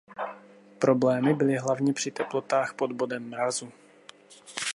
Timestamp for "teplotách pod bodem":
2.11-3.29